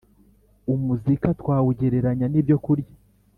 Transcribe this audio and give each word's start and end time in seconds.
Umuzika 0.73 1.27
twawugereranya 1.39 2.25
n 2.29 2.35
ibyo 2.41 2.57
kurya 2.65 2.93